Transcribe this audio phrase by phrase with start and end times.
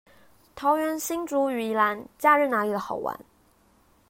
[0.55, 3.19] 桃園新竹與宜蘭假日哪裡好玩